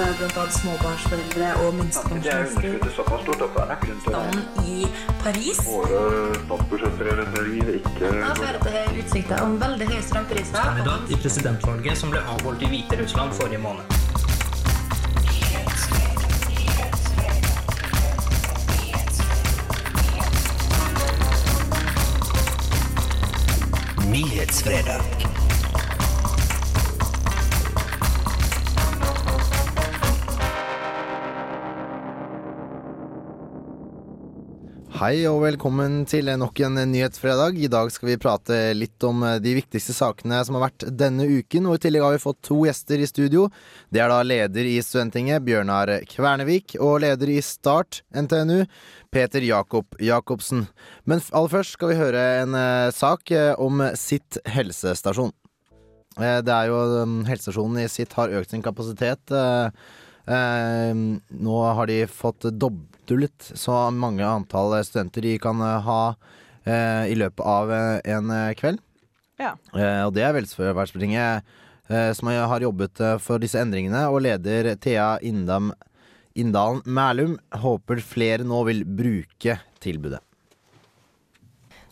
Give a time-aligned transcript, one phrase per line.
[0.00, 0.44] at bl.a.
[0.50, 2.92] småbarnsforeldre og minstepensjonister er til
[4.68, 4.88] i
[5.22, 6.00] Paris Våre
[6.42, 10.60] statsbudsjettprioriteringer ikke har ført utsikter om veldig høye strømpriser.
[10.60, 13.84] Kandidat i presidentvalget som ble avholdt i Hviterussland forrige måned.
[24.12, 25.45] Nyhetsfredag.
[34.96, 37.58] Hei og velkommen til nok en nyhetsfredag.
[37.60, 41.66] I dag skal vi prate litt om de viktigste sakene som har vært denne uken.
[41.68, 43.42] Og i tillegg har vi fått to gjester i studio.
[43.92, 48.64] Det er da leder i Studentinget, Bjørnar Kvernevik, og leder i Start NTNU,
[49.12, 50.64] Peter Jakob Jacobsen.
[51.04, 55.34] Men aller først skal vi høre en eh, sak eh, om Sitt helsestasjon.
[56.16, 56.80] Eh, det er jo
[57.28, 59.36] Helsestasjonen i Sitt har økt sin kapasitet.
[60.26, 60.94] Eh, eh,
[61.28, 66.00] nå har de fått doblet så mange antall studenter de kan eh, ha
[66.64, 68.82] eh, i løpet av eh, en kveld.
[69.38, 69.54] Ja.
[69.76, 71.46] Eh, og det er Velferdsbringet
[71.88, 75.70] eh, som har jobbet for disse endringene, og leder Thea Indam,
[76.36, 80.20] Inndalen Mælum håper flere nå vil bruke tilbudet.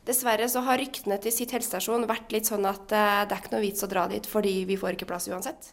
[0.05, 3.63] Dessverre så har ryktene til sitt helsestasjon vært litt sånn at det er ikke noe
[3.63, 5.71] vits å dra dit fordi vi får ikke plass uansett.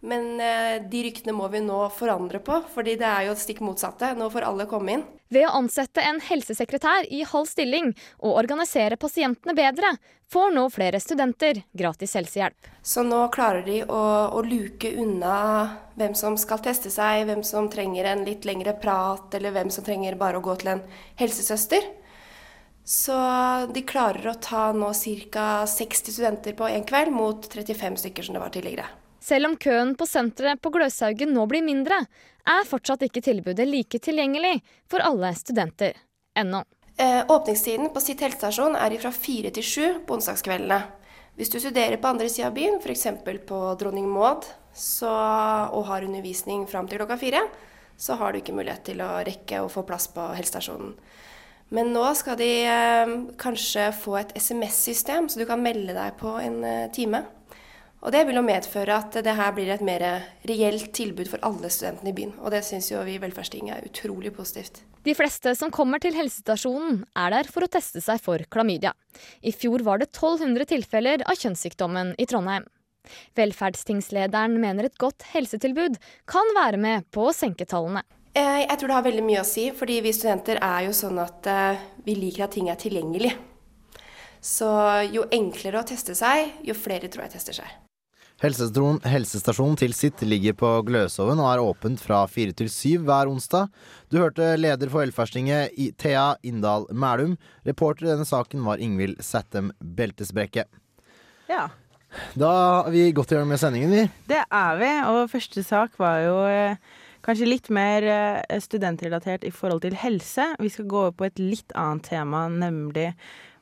[0.00, 4.14] Men eh, de ryktene må vi nå forandre på, fordi det er jo stikk motsatte.
[4.16, 5.02] Nå får alle komme inn.
[5.30, 9.92] Ved å ansette en helsesekretær i halv stilling og organisere pasientene bedre,
[10.32, 12.70] får nå flere studenter gratis helsehjelp.
[12.82, 15.36] Så nå klarer de å, å luke unna
[16.00, 19.86] hvem som skal teste seg, hvem som trenger en litt lengre prat, eller hvem som
[19.86, 20.84] trenger bare å gå til en
[21.20, 21.86] helsesøster.
[22.90, 23.14] Så
[23.70, 24.94] de klarer å ta nå
[25.30, 25.46] ca.
[25.68, 28.88] 60 studenter på én kveld, mot 35 stykker som det var tidligere.
[29.20, 32.00] Selv om køen på senteret på Gløshaugen nå blir mindre,
[32.48, 35.98] er fortsatt ikke tilbudet like tilgjengelig for alle studenter
[36.38, 36.62] ennå.
[37.00, 40.80] Eh, åpningstiden på sitt helsestasjon er fra fire til sju på onsdagskveldene.
[41.36, 43.06] Hvis du studerer på andre sida av byen, f.eks.
[43.48, 45.12] på Dronning Maud, så,
[45.72, 47.40] og har undervisning fram til klokka fire,
[48.00, 50.94] så har du ikke mulighet til å rekke å få plass på helsestasjonen.
[51.70, 56.34] Men nå skal de eh, kanskje få et SMS-system, så du kan melde deg på
[56.42, 57.22] en eh, time.
[58.00, 60.04] Og det vil jo medføre at det her blir et mer
[60.48, 62.32] reelt tilbud for alle studentene i byen.
[62.40, 64.80] Og det syns jo vi i Velferdstinget er utrolig positivt.
[65.04, 68.92] De fleste som kommer til helsestasjonen, er der for å teste seg for klamydia.
[69.44, 72.64] I fjor var det 1200 tilfeller av kjønnssykdommen i Trondheim.
[73.36, 75.96] Velferdstingslederen mener et godt helsetilbud
[76.28, 78.04] kan være med på å senke tallene.
[78.34, 81.18] Eh, Jeg tror det har veldig mye å si, fordi vi studenter er jo sånn
[81.20, 83.32] at eh, vi liker at ting er tilgjengelig.
[84.40, 84.68] Så
[85.12, 87.89] jo enklere å teste seg, jo flere tror jeg tester seg.
[88.40, 93.28] Helsestasjonen, helsestasjonen til sitt ligger på Gløshoven og er åpent fra fire til syv hver
[93.28, 93.68] onsdag.
[94.08, 97.34] Du hørte leder for Velferdstinget Thea Inndal Mælum.
[97.68, 100.64] Reporter i denne saken var Ingvild Sættem Beltesbrekke.
[101.52, 101.68] ja.
[102.34, 102.48] Da
[102.82, 104.06] har vi gått i gang med sendingen, vi.
[104.26, 106.80] Det er vi, og første sak var jo eh,
[107.22, 110.48] kanskje litt mer eh, studentrelatert i forhold til helse.
[110.58, 113.12] Vi skal gå over på et litt annet tema, nemlig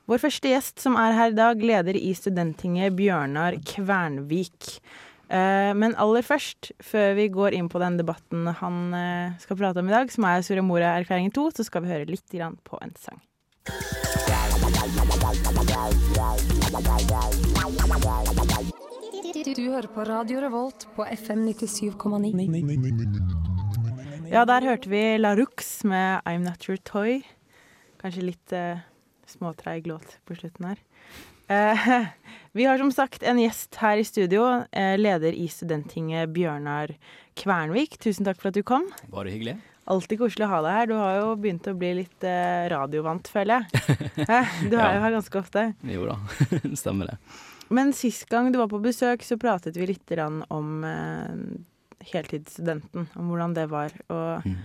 [0.09, 4.79] vår første gjest som er her i dag, leder i Studenttinget, Bjørnar Kvernvik.
[5.29, 9.83] Eh, men aller først, før vi går inn på den debatten han eh, skal prate
[9.83, 12.25] om i dag, som er Soria Moria-erklæringen 2, så skal vi høre litt
[12.65, 13.21] på en sang.
[19.49, 22.33] Du hører på Radio Revolt på FM 97,9.
[24.29, 27.21] Ja, der hørte vi La Rux med I'm Not Your Toy.
[28.01, 28.88] Kanskje litt eh,
[29.29, 30.81] småtreig låt på slutten her.
[31.49, 32.05] Eh,
[32.57, 36.93] vi har som sagt en gjest her i studio, eh, leder i Studenttinget, Bjørnar
[37.39, 37.97] Kvernvik.
[38.01, 38.85] Tusen takk for at du kom.
[39.13, 39.57] Bare hyggelig.
[39.89, 40.89] Alltid koselig å ha deg her.
[40.91, 43.85] Du har jo begynt å bli litt eh, radiovant, føler jeg.
[44.29, 45.63] Eh, Du er jo her ganske ofte.
[45.89, 46.17] Jo da,
[46.81, 47.15] stemmer det.
[47.73, 50.13] Men sist gang du var på besøk, så pratet vi litt
[50.53, 51.33] om eh,
[52.13, 53.93] heltidsstudenten, om hvordan det var.
[54.09, 54.57] Og Mm.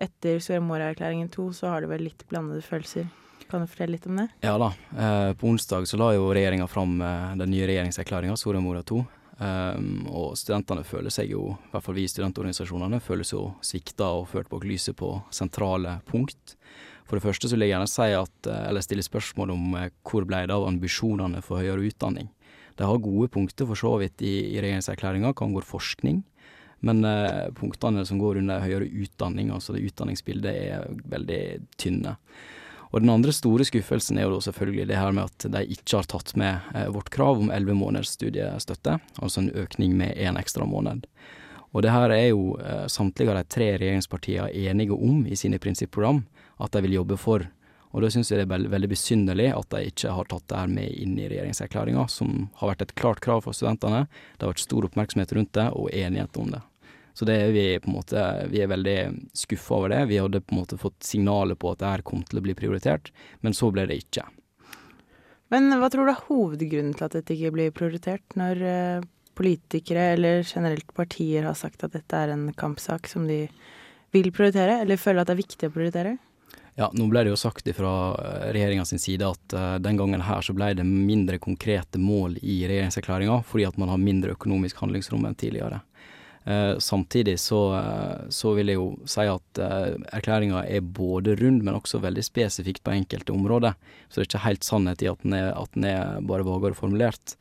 [0.00, 3.06] etter Soria Moria-erklæringen 2 så har du vel litt blandede følelser.
[3.50, 4.28] Kan du fortelle litt om det?
[4.46, 4.72] Ja da.
[4.94, 9.02] Eh, på onsdag så la jo regjeringa fram eh, den nye regjeringserklæringa, Soria Moria II.
[9.40, 14.10] Um, og studentene føler seg jo, i hvert fall vi studentorganisasjonene, føler seg jo svikta
[14.18, 16.58] og ført bak lyset på sentrale punkt.
[17.08, 19.88] For det første så vil jeg gjerne si at, eh, eller stille spørsmål om eh,
[20.06, 22.28] hvor ble det av ambisjonene for høyere utdanning.
[22.78, 26.20] De har gode punkter for så vidt i, i regjeringserklæringa, hva angår forskning.
[26.86, 31.42] Men eh, punktene som går under høyere utdanning, altså det utdanningsbildet, er veldig
[31.80, 32.14] tynne.
[32.90, 36.08] Og den andre store skuffelsen er jo selvfølgelig det her med at de ikke har
[36.10, 40.66] tatt med eh, vårt krav om elleve måneders studiestøtte, altså en økning med én ekstra
[40.66, 41.06] måned.
[41.70, 45.60] Og det her er jo eh, samtlige av de tre regjeringspartiene enige om i sine
[45.62, 46.24] prinsipprogram
[46.58, 47.46] at de vil jobbe for.
[47.90, 50.58] Og da syns jeg det er veldig, veldig besynderlig at de ikke har tatt det
[50.58, 54.04] her med inn i regjeringserklæringa, som har vært et klart krav for studentene.
[54.36, 56.62] Det har vært stor oppmerksomhet rundt det, og enighet om det.
[57.14, 58.98] Så det er vi på en måte Vi er veldig
[59.36, 60.04] skuffa over det.
[60.10, 62.54] Vi hadde på en måte fått signaler på at det her kom til å bli
[62.58, 63.10] prioritert,
[63.40, 64.26] men så ble det ikke.
[65.50, 70.12] Men hva tror du er hovedgrunnen til at dette ikke blir prioritert, når eh, politikere
[70.14, 73.46] eller generelt partier har sagt at dette er en kampsak som de
[74.14, 76.16] vil prioritere, eller føler at det er viktig å prioritere?
[76.78, 77.92] Ja, nå ble det jo sagt fra
[78.54, 82.62] regjeringa sin side at uh, den gangen her så ble det mindre konkrete mål i
[82.70, 85.82] regjeringserklæringa, fordi at man har mindre økonomisk handlingsrom enn tidligere.
[86.50, 91.60] Uh, samtidig så, uh, så, vil jeg jo si at eh, erklæringa er både rund,
[91.62, 93.76] men også veldig spesifikt på enkelte områder.
[94.08, 96.74] Så det er ikke helt sannhet i at den er, at den er bare vagere
[96.74, 97.36] formulert.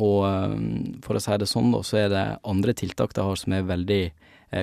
[0.00, 0.20] og
[1.04, 3.66] for å si det sånn, da, så er det andre tiltak de har som er
[3.68, 4.02] veldig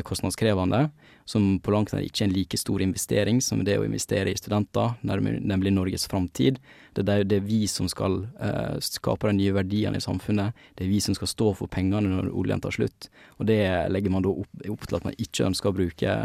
[0.06, 0.88] kostnadskrevende
[1.28, 4.40] som på langt nær ikke er en like stor investering som det å investere i
[4.40, 6.62] studenter, nemlig Norges framtid.
[6.96, 10.56] Det, det, er vi som skal uh, skape de nye verdiene i samfunnet.
[10.78, 13.10] Det er vi som skal stå for pengene når oljen tar slutt.
[13.38, 13.60] Og det
[13.92, 16.18] legger man da opp, opp til at man ikke ønsker å bruke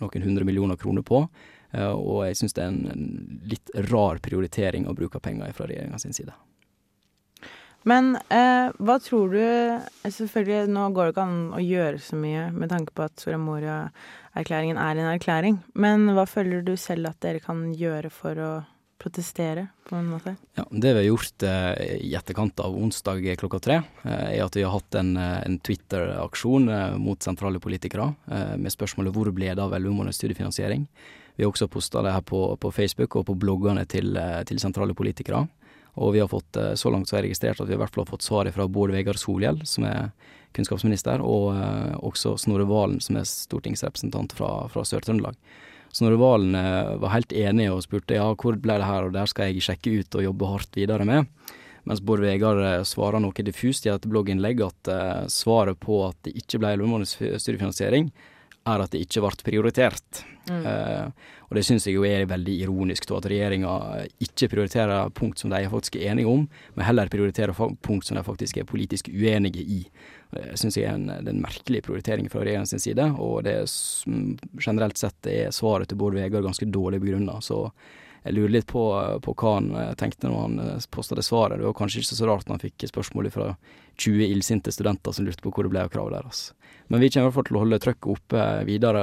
[0.00, 1.26] noen hundre millioner kroner på.
[1.74, 3.06] Uh, og jeg syns det er en, en,
[3.50, 6.38] litt rar prioritering å bruke penger fra regjeringa side.
[7.84, 12.48] Men eh, hva tror du Selvfølgelig, nå går det ikke an å gjøre så mye
[12.52, 15.58] med tanke på at Soria Moria-erklæringen er en erklæring.
[15.76, 18.52] Men hva føler du selv at dere kan gjøre for å
[19.04, 20.36] protestere, på en måte?
[20.56, 24.56] Ja, Det vi har gjort eh, i etterkant av onsdag klokka tre, eh, er at
[24.56, 29.32] vi har hatt en, eh, en Twitter-aksjon eh, mot sentrale politikere eh, med spørsmålet 'Hvor
[29.34, 30.86] ble det av LO-måned studiefinansiering?'
[31.36, 34.14] Vi har også posta det her på, på, Facebook og på bloggene til,
[34.46, 35.48] til sentrale politikere.
[35.94, 37.94] Og vi har fått, eh, så langt så har jeg registrert at vi i hvert
[37.94, 40.10] fall har fått svar fra Bård Vegar Solhjell, som er
[40.54, 45.38] kunnskapsminister, og eh, også Snorre Valen, som er stortingsrepresentant fra, fra Sør-Trøndelag.
[45.94, 49.30] Snorre Valen eh, var helt enig og spurte ja, hvor ble det her, og der
[49.30, 51.30] skal jeg sjekke ut og jobbe hardt videre med.
[51.84, 52.58] Mens Bård Vegar
[52.88, 57.12] svarer noe diffust i et blogginnlegg at uh, svaret på at det ikke ble lovmåneds
[57.44, 58.08] studiefinansiering,
[58.64, 60.22] er at det ikke ble prioritert.
[60.48, 60.64] Mm.
[60.64, 63.72] Uh, og det syns jeg jo er veldig ironisk, da, at regjeringa
[64.26, 68.24] ikke prioriterer punkt som de faktisk er enige om, men heller prioriterer punkt som de
[68.26, 69.76] faktisk er politisk uenige i.
[70.32, 73.70] Det syns jeg er en, er en, merkelig prioritering fra regjeringens side, og det er
[74.66, 77.38] generelt sett er svaret til Bård Vegar ganske dårlig begrunna.
[77.38, 77.68] Så
[78.24, 78.82] jeg lurer litt på,
[79.22, 81.60] på, hva han eh, tenkte når han eh, posta det svaret.
[81.60, 83.52] Det var kanskje ikke så rart når han fikk spørsmål fra
[83.96, 86.46] 20 illsinte studenter som lurte på hvor det ble av kravet deres.
[86.92, 89.02] Men vi kommer i hvert fall til å holde trøkket oppe videre.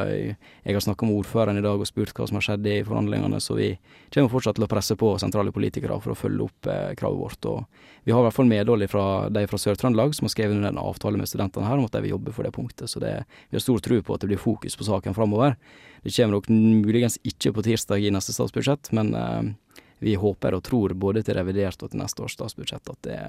[0.62, 3.40] Jeg har snakka med ordføreren i dag og spurt hva som har skjedd i forhandlingene,
[3.42, 3.72] så vi
[4.14, 7.48] kommer fortsatt til å presse på sentrale politikere for å følge opp eh, kravet vårt.
[7.50, 10.70] Og vi har i hvert fall medhold fra de fra Sør-Trøndelag som har skrevet under
[10.70, 12.92] en avtale med studentene her om at de vil jobbe for det punktet.
[12.92, 13.16] Så det,
[13.50, 15.58] vi har stor tro på at det blir fokus på saken framover.
[16.06, 20.63] Det kommer nok muligens ikke på tirsdag i neste statsbudsjett, men eh, vi håper og
[20.65, 23.19] tror både til revidert og til neste års statsbudsjett at det,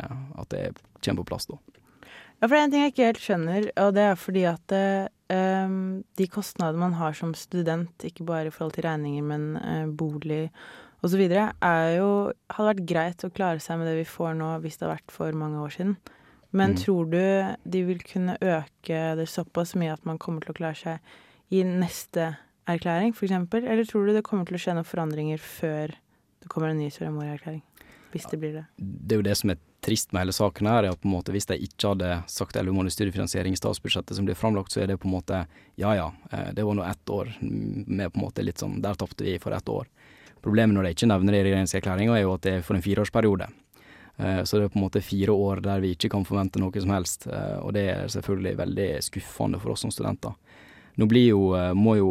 [0.41, 0.65] at det
[1.05, 1.59] kommer på plass da.
[2.43, 4.73] Ja, for det er en ting jeg ikke helt skjønner, og det er fordi at
[5.31, 5.77] um,
[6.19, 10.49] de kostnadene man har som student, ikke bare i forhold til regninger, men uh, bolig
[11.07, 12.09] osv., er jo
[12.51, 15.15] Hadde vært greit å klare seg med det vi får nå, hvis det hadde vært
[15.15, 15.95] for mange år siden.
[16.53, 16.81] Men mm.
[16.83, 17.23] tror du
[17.77, 21.15] de vil kunne øke det såpass mye at man kommer til å klare seg
[21.55, 22.33] i neste
[22.69, 23.39] erklæring, f.eks.?
[23.63, 25.95] Eller tror du det kommer til å skje noen forandringer før
[26.43, 27.63] det kommer en ny Soria Moria-erklæring?
[28.13, 28.65] Hvis det blir det.
[28.77, 31.15] Det er jo det som er trist med hele saken her, er at på en
[31.17, 34.83] måte hvis de ikke hadde sagt 11 måneders studiefinansiering i statsbudsjettet som blir framlagt, så
[34.83, 35.41] er det på en måte
[35.81, 38.99] ja ja, eh, det var nå ett år med på en måte litt sånn Der
[39.01, 39.89] tapte vi for ett år.
[40.43, 42.85] Problemet når de ikke nevner det i regjeringserklæringa, er jo at det er for en
[42.85, 43.49] fireårsperiode.
[44.19, 46.85] Eh, så det er på en måte fire år der vi ikke kan forvente noe
[46.85, 50.37] som helst, eh, og det er selvfølgelig veldig skuffende for oss som studenter.
[51.01, 52.09] Nå jo, må jo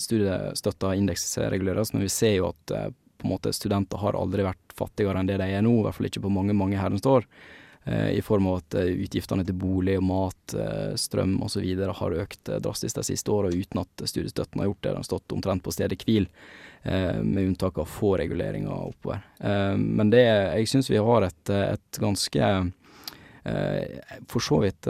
[0.00, 2.72] studiestøtta indeksreguleres, men vi ser jo at
[3.20, 5.98] på en måte studenter har aldri vært fattigere enn det de er nå, i hvert
[5.98, 7.28] fall ikke på mange, mange herrens år.
[7.84, 11.64] Eh, I form av at eh, utgiftene til bolig og mat, eh, strøm osv.
[11.96, 14.88] har økt drastisk de siste åra uten at studiestøtten har gjort det.
[14.90, 16.28] Den har stått omtrent på stedet hvil,
[16.80, 19.18] med unntak av få reguleringer oppover.
[19.76, 22.46] Men det, jeg syns vi har et, et ganske
[24.32, 24.88] for så vidt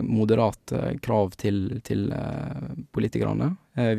[0.00, 0.72] moderat
[1.04, 2.06] krav til, til
[2.96, 3.50] politikerne.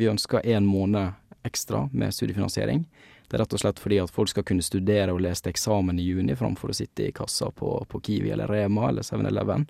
[0.02, 1.14] Vi ønsker én måned
[1.46, 2.82] ekstra med studiefinansiering.
[3.28, 6.00] Det er rett og slett fordi at folk skal kunne studere og lese til eksamen
[6.00, 9.68] i juni, framfor å sitte i kassa på, på Kiwi eller Rema eller 7-Eleven.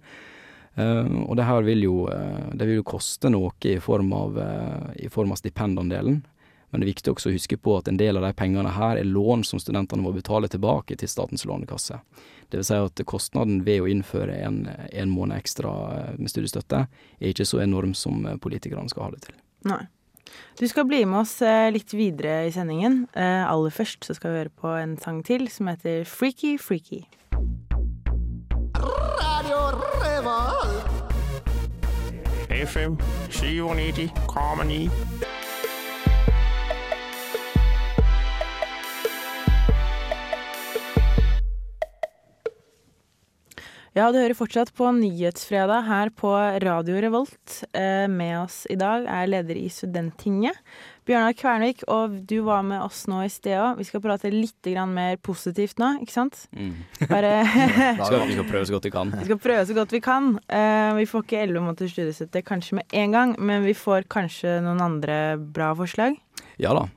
[0.79, 4.38] Uh, og det her vil jo, uh, det vil jo koste noe i form av,
[4.38, 6.21] uh, av stipendandelen.
[6.71, 9.00] Men det er viktig også å huske på at en del av de pengene her
[9.00, 11.97] er lån som studentene må betale tilbake til Statens lånekasse.
[12.49, 16.85] Det vil si at kostnaden ved å innføre en, en måned ekstra eh, med studiestøtte
[16.85, 19.38] er ikke så enorm som eh, politikerne skal ha det til.
[19.69, 19.81] Nei.
[20.61, 23.06] Du skal bli med oss eh, litt videre i sendingen.
[23.14, 27.04] Aller først så skal vi høre på en sang til som heter Freaky Freaky.
[28.78, 29.61] Radio
[30.02, 30.85] Revolt.
[32.50, 32.99] FM
[33.30, 35.27] 97,9.
[43.99, 46.31] Ja, du hører fortsatt på Nyhetsfredag her på
[46.62, 47.64] Radio Revolt.
[47.75, 50.55] Eh, med oss i dag er leder i Studenttinget,
[51.09, 53.81] Bjørnar Kvernvik, og du var med oss nå i sted òg.
[53.81, 56.45] Vi skal prate litt mer positivt nå, ikke sant?
[56.55, 56.76] Mm.
[57.11, 57.33] Bare
[58.05, 59.11] skal, Vi skal prøve så godt vi kan.
[59.17, 60.31] Vi skal prøve så godt vi kan.
[60.47, 64.61] Eh, vi får ikke elleve måneders studiestøtte kanskje med en gang, men vi får kanskje
[64.62, 66.21] noen andre bra forslag.
[66.61, 66.88] Ja da.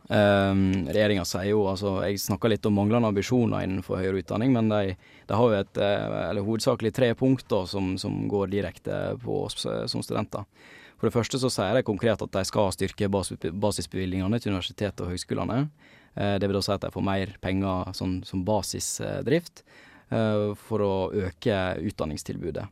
[0.50, 4.72] Um, Regjeringa sier jo altså Jeg snakka litt om manglende ambisjoner innenfor høyere utdanning, men
[4.72, 4.96] de,
[5.30, 9.62] de har jo et, eh, eller hovedsakelig tre punkter som, som går direkte på oss
[9.70, 10.50] eh, som studenter.
[10.98, 15.14] For det første så sier de konkret at de skal styrke basisbevilgningene til universitetet og
[15.14, 15.62] høgskolene.
[16.18, 19.66] Eh, det vil da si at de får mer penger sånn, som basisdrift
[20.12, 22.66] for å øke utdanningstilbudet.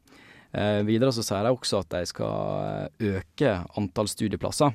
[0.83, 4.73] Videre så sier de også at de skal øke antall studieplasser.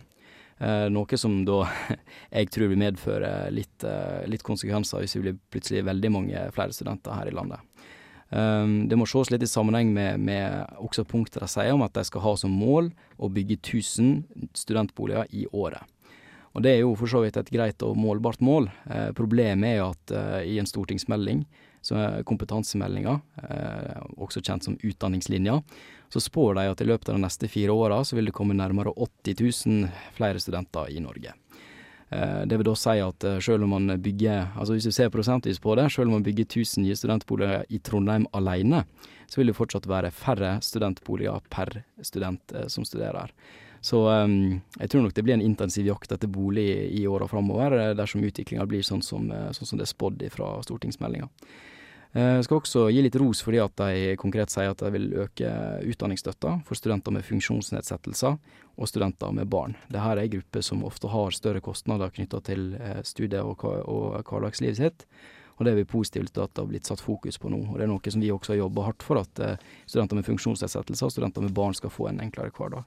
[0.62, 1.64] Eh, noe som da
[2.38, 6.74] jeg tror vil medføre litt, eh, litt, konsekvenser hvis vi blir plutselig veldig mange flere
[6.76, 7.62] studenter her i landet.
[8.34, 11.92] Um, det må ses litt i sammenheng med, med også punktet de sier om at
[11.94, 12.88] de skal ha som mål
[13.22, 15.84] å bygge 1000 studentboliger i året.
[16.54, 18.68] Og Det er jo for så vidt et greit og målbart mål.
[18.86, 21.42] Eh, problemet er at eh, i en stortingsmelding,
[21.84, 25.58] som er kompetansemeldinga, eh, også kjent som Utdanningslinja,
[26.12, 28.56] så spår de at i løpet av de neste fire åra så vil det komme
[28.56, 31.34] nærmere 80 000 flere studenter i Norge.
[32.14, 35.10] Eh, det vil da si at eh, selv om man bygger, altså hvis du ser
[35.10, 38.84] prosentvis på det, selv om man bygger 1000 nye studentboliger i Trondheim alene,
[39.26, 43.32] så vil det fortsatt være færre studentboliger per student eh, som studerer.
[43.84, 48.22] Så jeg tror nok det blir en intensiv jakt etter bolig i åra framover, dersom
[48.24, 51.28] utviklinga blir sånn som, sånn som det er spådd fra stortingsmeldinga.
[52.14, 55.08] Jeg eh, skal også gi litt ros fordi at de konkret sier at de vil
[55.24, 55.48] øke
[55.90, 58.36] utdanningsstøtta for studenter med funksjonsnedsettelser
[58.78, 59.74] og studenter med barn.
[59.88, 64.20] Dette er en gruppe som ofte har større kostnader knytta til eh, studiet og, og
[64.30, 65.08] hverdagslivet sitt.
[65.58, 67.60] Og det er vi positive til at det har blitt satt fokus på nå.
[67.72, 70.28] Og det er noe som vi også har jobba hardt for, at eh, studenter med
[70.30, 72.86] funksjonsnedsettelser og studenter med barn skal få en enklere hverdag.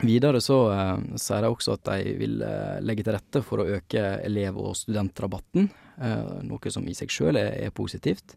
[0.00, 3.68] Videre så uh, sier de også at de vil uh, legge til rette for å
[3.76, 5.68] øke elev- og studentrabatten,
[6.00, 8.36] uh, noe som i seg sjøl er, er, positivt.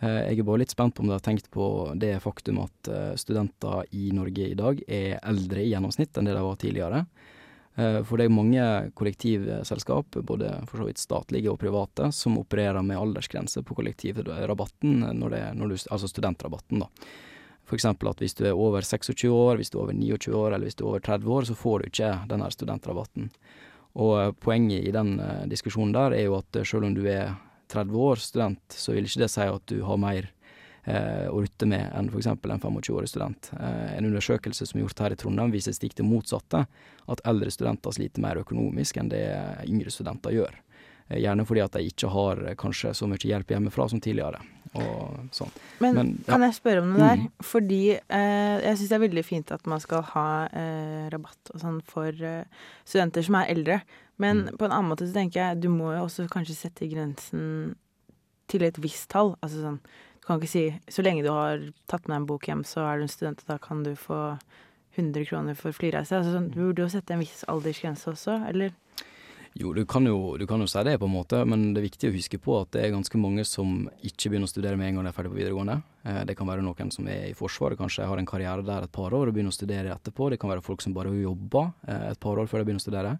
[0.00, 1.64] jeg er bare litt spent på om de har tenkt på
[1.98, 6.44] det faktum at studenter i Norge i dag er eldre i gjennomsnitt enn det de
[6.46, 7.00] var tidligere.
[8.06, 8.62] for det er mange
[8.94, 15.34] kollektivselskap, både for så vidt statlige og private, som opererer med aldersgrense på kollektivrabatten, når
[15.34, 16.88] det, når du, altså studentrabatten, da.
[17.68, 17.84] F.eks.
[17.84, 20.78] at hvis du er over 26 år, hvis du er over 29 år eller hvis
[20.78, 23.28] du er over 30 år, så får du ikke denne studentrabatten.
[23.98, 27.04] Og eh, poenget i den uh, diskusjonen der er jo at uh, selv om du
[27.10, 27.34] er
[27.72, 30.32] 30 år student, så vil ikke det si at du har mer
[30.88, 32.30] å rutte med enn f.eks.
[32.30, 33.50] en 25-årig student.
[33.60, 36.62] en undersøkelse som er gjort her i Trondheim viser stikk det motsatte,
[37.12, 39.20] at eldre studenter sliter mer økonomisk enn det
[39.68, 40.56] yngre studenter gjør.
[41.12, 44.40] Gjerne fordi at de ikke har kanskje så mye hjelp hjemmefra som tidligere.
[44.76, 45.52] Og sånn.
[45.82, 46.32] Men, Men ja.
[46.32, 47.22] kan jeg spørre om noe der?
[47.22, 47.46] Mm.
[47.50, 51.62] Fordi eh, jeg syns det er veldig fint at man skal ha eh, rabatt og
[51.62, 53.80] sånn for eh, studenter som er eldre.
[54.18, 54.58] Men mm.
[54.58, 57.76] på en annen måte så tenker jeg du må jo også kanskje sette grensen
[58.50, 59.34] til et visst tall.
[59.44, 62.64] Altså sånn Du kan ikke si så lenge du har tatt med en bok hjem,
[62.66, 64.36] så er du en student, og da kan du få
[64.98, 66.16] 100 kroner for flyreise.
[66.16, 68.74] Altså sånn, du burde jo sette en viss aldersgrense også, eller?
[69.56, 71.88] Jo, du kan jo, du kan jo si det, på en måte, men det er
[71.88, 74.90] viktig å huske på at det er ganske mange som ikke begynner å studere med
[74.90, 75.78] en gang de er ferdig på videregående.
[76.04, 78.94] Eh, det kan være noen som er i Forsvaret, kanskje har en karriere der et
[78.94, 80.30] par år og begynner å studere etterpå.
[80.30, 82.88] Det kan være folk som bare jobber eh, et par år før de begynner å
[82.88, 83.14] studere.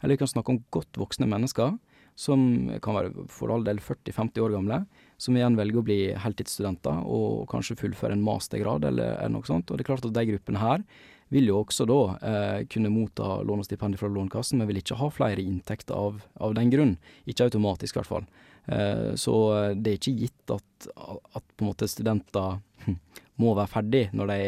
[0.00, 1.76] Eller vi kan snakke om godt voksne mennesker
[2.14, 4.84] som kan være for all del 40-50 år gamle,
[5.18, 9.70] som igjen velger å bli heltidsstudenter og kanskje fullføre en mastergrad eller, eller noe sånt.
[9.70, 10.84] Og det er klart at de gruppene her
[11.32, 14.98] vil jo også da eh, kunne motta lån og stipendier fra Lånekassen, men vil ikke
[15.00, 16.96] ha flere inntekter av, av den grunn.
[17.24, 18.28] Ikke automatisk, i hvert fall.
[18.66, 19.34] Eh, så
[19.76, 22.96] det er ikke gitt at, at på en måte studenter hm,
[23.42, 24.38] må være ferdig når de,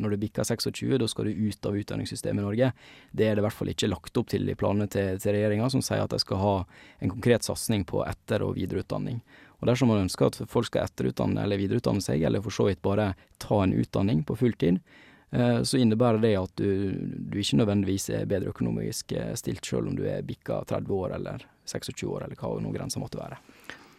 [0.00, 2.72] når de bikker 26, da skal du ut av utdanningssystemet i Norge.
[3.12, 5.70] Det er det i hvert fall ikke lagt opp til i planene til, til regjeringa,
[5.72, 6.54] som sier at de skal ha
[6.98, 9.22] en konkret satsing på etter- og videreutdanning.
[9.60, 12.82] Og Dersom man ønsker at folk skal etterutdanne eller videreutdanne seg, eller for så vidt
[12.84, 15.12] bare ta en utdanning på fulltid, eh,
[15.66, 19.98] så innebærer det at du, du ikke nødvendigvis er bedre økonomisk eh, stilt selv om
[19.98, 23.40] du er bikka 30 år eller 26 år, eller hva noen grenser måtte være.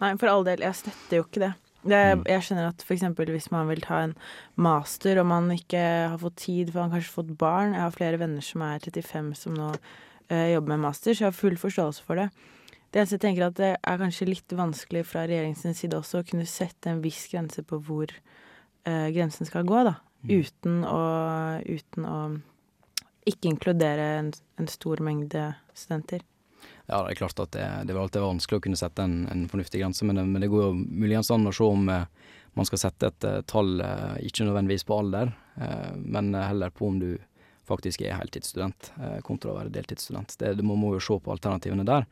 [0.02, 1.52] Nei, for all del, jeg støtter jo ikke det.
[1.92, 3.06] det jeg skjønner at f.eks.
[3.20, 4.16] hvis man vil ta en
[4.56, 7.96] master og man ikke har fått tid, for man har kanskje fått barn Jeg har
[7.96, 11.58] flere venner som er 35 som nå øh, jobber med master, så jeg har full
[11.60, 12.30] forståelse for det.
[12.92, 16.28] Det eneste jeg tenker at det er kanskje litt vanskelig fra regjeringens side også å
[16.28, 19.98] kunne sette en viss grense på hvor øh, grensen skal gå, da.
[20.30, 21.02] Uten å,
[21.66, 22.18] uten å
[23.26, 26.24] ikke inkludere en, en stor mengde studenter.
[26.86, 29.24] Ja, det er klart at det, det vil alltid være vanskelig å kunne sette en,
[29.32, 32.06] en fornuftig grense, men det, men det går jo muligens an å se om eh,
[32.56, 36.92] man skal sette et eh, tall, eh, ikke nødvendigvis på alder, eh, men heller på
[36.92, 37.10] om du
[37.66, 40.38] faktisk er heltidsstudent eh, kontra å være deltidsstudent.
[40.40, 42.06] Det, det må, må jo se på alternativene der.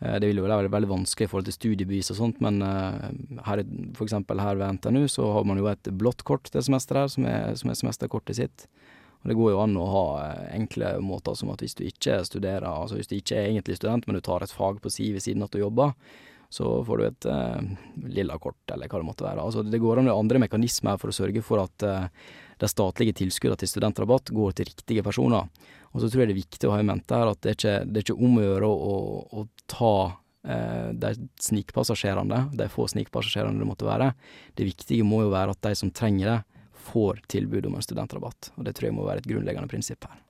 [0.00, 3.08] Eh, Det vil jo være veldig vanskelig i forhold til studiebevis og sånt, men eh,
[3.48, 3.64] her,
[3.96, 7.26] for eksempel her ved NTNU så har man jo et blått kort til semesteret, som
[7.30, 8.68] er, som er semesterkortet sitt.
[9.24, 12.20] Og det går jo an å ha eh, enkle måter som at hvis du ikke
[12.28, 15.10] studerer, altså hvis du ikke er egentlig student, men du tar et fag på si
[15.14, 15.96] ved siden av at du jobber,
[16.52, 17.62] så får du et eh,
[18.20, 19.42] lilla kort, eller hva det måtte være.
[19.42, 22.06] Altså det går an å andre mekanismer for å sørge for at eh,
[22.60, 25.48] de statlige tilskuddene til studentrabatt går til riktige personer.
[25.92, 27.58] Og så tror jeg det er viktig å ha i mente her at det er
[27.58, 28.96] ikke, det er ikke om å gjøre å,
[29.40, 29.94] å, ta
[30.48, 31.12] eh, de
[31.48, 34.12] snikpassasjerene, de få snikpassasjerene det måtte være.
[34.56, 36.38] Det viktige må jo være at de som trenger det,
[36.86, 38.52] får tilbud om en studentrabatt.
[38.54, 40.20] Og det tror jeg må være et grunnleggende prinsipp her.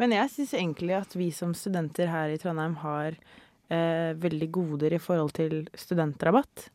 [0.00, 4.96] Men jeg syns egentlig at vi som studenter her i Trondheim har eh, veldig goder
[4.96, 6.68] i forhold til studentrabatt.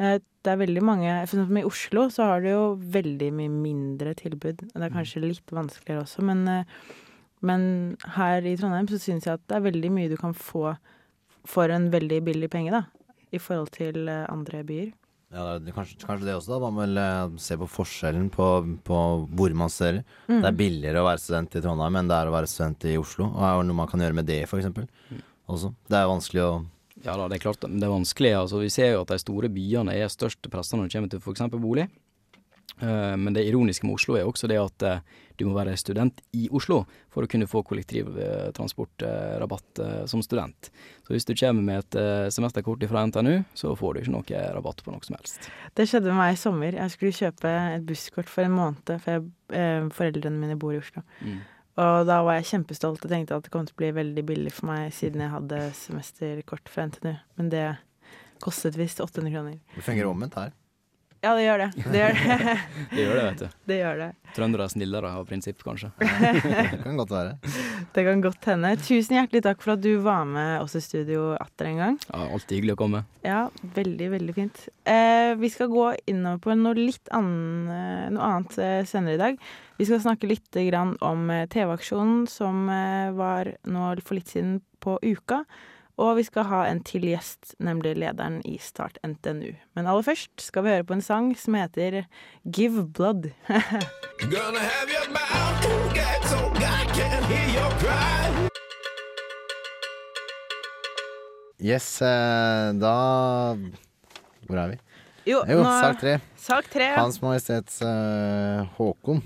[0.00, 2.62] Eh, det er veldig mange For eksempel i Oslo så har du jo
[2.94, 4.64] veldig mye mindre tilbud.
[4.72, 6.64] Det er kanskje litt vanskeligere også, men, eh,
[7.42, 7.62] men
[8.16, 10.76] her i Trondheim så syns jeg at det er veldig mye du kan få
[11.44, 12.84] for en veldig billig penge, da.
[13.32, 14.92] I forhold til eh, andre byer.
[15.32, 16.70] Ja, det er kanskje, kanskje det også, da.
[16.70, 18.48] Man vil se på forskjellen på,
[18.84, 18.98] på
[19.32, 20.04] hvor man studerer.
[20.28, 20.40] Mm.
[20.40, 22.98] Det er billigere å være student i Trondheim enn det er å være student i
[23.00, 23.30] Oslo.
[23.32, 24.88] Og er det noe man kan gjøre med det, for eksempel.
[25.52, 25.72] Også.
[25.88, 26.52] Det er vanskelig å
[27.02, 28.32] Ja da, det er klart det er vanskelig.
[28.38, 31.22] Altså, vi ser jo at de store byene er størst pressa når det kommer til
[31.22, 31.42] f.eks.
[31.58, 31.88] bolig.
[32.80, 35.00] Eh, Men det ironiske med Oslo er også det at eh,
[35.38, 40.70] du må være student i Oslo for å kunne få kollektivtransportrabatt eh, som student.
[41.06, 41.94] Så hvis du kommer med et
[42.34, 45.40] semesterkort fra NTNU, så får du ikke noe rabatt på noe som helst.
[45.74, 46.72] Det skjedde med meg i sommer.
[46.78, 49.22] Jeg skulle kjøpe et busskort for en måned, for jeg,
[49.58, 51.00] eh, foreldrene mine bor i Oslo.
[51.20, 51.40] Mm.
[51.80, 54.52] Og da var jeg kjempestolt og tenkte at det kom til å bli veldig billig
[54.52, 57.14] for meg siden jeg hadde semesterkort fra NTNU.
[57.40, 57.66] Men det
[58.44, 59.56] kostet visst 800 kroner.
[59.76, 60.52] Det fungerer omvendt her.
[61.22, 61.66] Ja, det gjør det.
[61.86, 62.54] Det gjør det.
[62.92, 63.58] Det gjør det, vet du.
[63.70, 64.06] det, gjør det.
[64.34, 65.92] Trøndere er snillere av prinsipp, kanskje.
[66.02, 67.36] Det kan godt være.
[67.94, 68.72] Det kan godt hende.
[68.82, 71.98] Tusen hjertelig takk for at du var med oss i studio atter en gang.
[72.08, 73.04] Ja, alltid hyggelig å komme.
[73.22, 73.40] Ja,
[73.76, 74.64] veldig, veldig fint.
[74.82, 79.22] Eh, vi skal gå innover på noe litt annen, eh, noe annet eh, senere i
[79.22, 79.38] dag.
[79.78, 82.66] Vi skal snakke litt grann om eh, TV-aksjonen som
[83.14, 85.44] var nå for litt siden på Uka.
[86.00, 89.52] Og vi skal ha en til gjest, nemlig lederen i Start NTNU.
[89.76, 92.06] Men aller først skal vi høre på en sang som heter
[92.50, 93.28] Give Blood.
[94.32, 98.48] Gonna have your mouth gagged so God can hear your cry.
[101.62, 102.94] Yes, eh, da
[104.48, 104.78] Hvor er vi?
[105.30, 106.16] Jo, Jo, nå- sak tre.
[106.36, 106.88] Sak tre.
[106.96, 109.20] Hans Majestets uh, Håkon.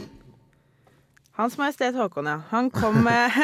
[1.37, 2.39] Hans Majestet Håkon, ja.
[2.51, 3.37] Han kom eh,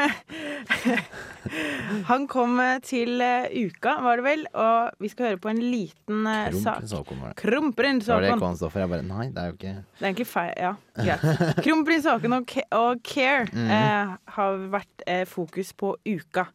[2.09, 5.61] Han kom eh, til eh, uka, var det vel, og vi skal høre på en
[5.61, 6.25] liten
[6.63, 6.79] sak.
[6.81, 7.37] Kronprins Håkon var det.
[7.43, 8.47] Kronprins Det var det Håkon.
[8.49, 8.81] han står for.
[8.85, 10.73] Jeg bare Nei, det er jo ikke Det er egentlig feil, ja.
[11.05, 11.61] Greit.
[11.67, 13.71] Kronprins Håkon og, og Care Mhm.
[13.77, 16.47] eh, har vært eh, fokus på uka.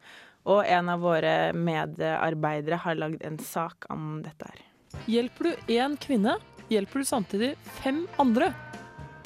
[0.47, 4.63] Og en av våre medarbeidere har lagd en sak om dette her.
[5.11, 6.37] Hjelper du én kvinne,
[6.71, 7.49] hjelper du samtidig
[7.83, 8.53] fem andre.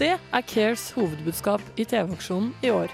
[0.01, 2.89] Det er Cares hovedbudskap i TV-aksjonen i år.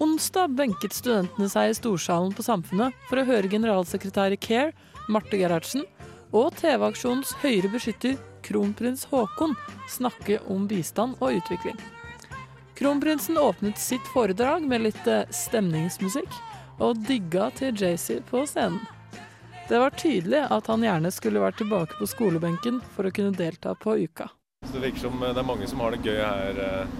[0.00, 4.70] Onsdag benket studentene seg i storsalen på Samfunnet for å høre generalsekretær i Care,
[5.12, 5.82] Marte Gerhardsen,
[6.32, 8.14] og TV-aksjonens høyere beskytter,
[8.46, 9.52] kronprins Haakon,
[9.92, 11.76] snakke om bistand og utvikling.
[12.78, 16.38] Kronprinsen åpnet sitt foredrag med litt eh, stemningsmusikk,
[16.80, 18.80] og digga til Jay-Z på scenen.
[19.68, 23.76] Det var tydelig at han gjerne skulle vært tilbake på skolebenken for å kunne delta
[23.76, 24.30] på uka.
[24.74, 26.94] Så Det virker som eh, det er mange som har det gøy her eh,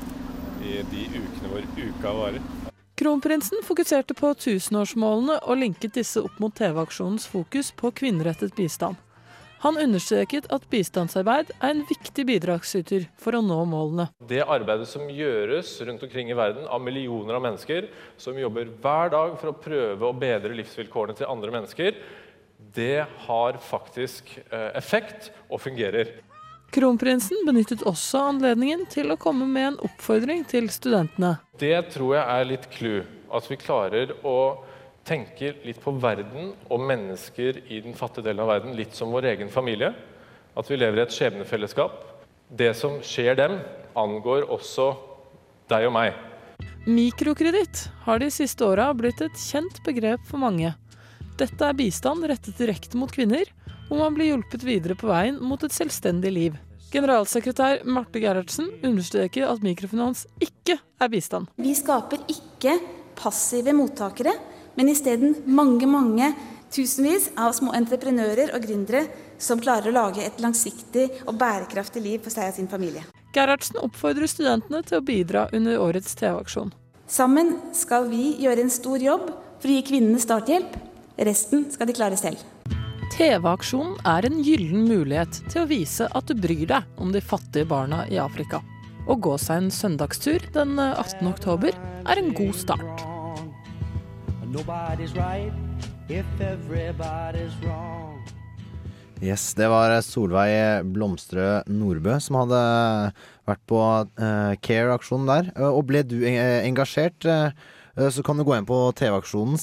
[0.62, 2.44] i de ukene hvor uka varer.
[2.94, 8.94] Kronprinsen fokuserte på tusenårsmålene og linket disse opp mot TV-aksjonens fokus på kvinnerettet bistand.
[9.64, 14.06] Han understreket at bistandsarbeid er en viktig bidragsyter for å nå målene.
[14.22, 17.88] Det arbeidet som gjøres rundt omkring i verden av millioner av mennesker
[18.22, 21.98] som jobber hver dag for å prøve å bedre livsvilkårene til andre mennesker,
[22.78, 26.14] det har faktisk eh, effekt og fungerer.
[26.74, 31.36] Kronprinsen benyttet også anledningen til å komme med en oppfordring til studentene.
[31.60, 33.04] Det tror jeg er litt clou.
[33.34, 34.38] At vi klarer å
[35.06, 39.30] tenke litt på verden og mennesker i den fattige delen av verden litt som vår
[39.36, 39.92] egen familie.
[40.58, 41.94] At vi lever i et skjebnefellesskap.
[42.50, 43.58] Det som skjer dem,
[43.94, 44.90] angår også
[45.70, 46.18] deg og meg.
[46.90, 50.74] Mikrokreditt har de siste åra blitt et kjent begrep for mange.
[51.38, 53.46] Dette er bistand rettet direkte mot kvinner,
[53.88, 56.56] hvor man blir hjulpet videre på veien mot et selvstendig liv.
[56.94, 61.48] Generalsekretær Marte Gerhardsen understreker at mikrofinans ikke er bistand.
[61.58, 62.76] Vi skaper ikke
[63.18, 64.34] passive mottakere,
[64.78, 66.30] men isteden mange, mange
[66.74, 69.04] tusenvis av små entreprenører og gründere
[69.42, 73.04] som klarer å lage et langsiktig og bærekraftig liv for seg og sin familie.
[73.34, 76.70] Gerhardsen oppfordrer studentene til å bidra under årets TV-aksjon.
[77.10, 80.78] Sammen skal vi gjøre en stor jobb for å gi kvinnene starthjelp.
[81.26, 82.38] Resten skal de klare selv.
[83.12, 87.68] TV-aksjonen er en gyllen mulighet til å vise at du bryr deg om de fattige
[87.68, 88.62] barna i Afrika.
[89.04, 91.26] Å gå seg en søndagstur den 18.
[91.28, 93.04] oktober er en god start.
[99.24, 102.60] Yes, det var Solveig Blomstrø Nordbø som hadde
[103.48, 103.80] vært på
[104.20, 105.52] eh, Care-aksjonen der.
[105.54, 109.58] Eh, Og ble du eh, engasjert, eh, eh, så kan du gå inn på TV-aksjonen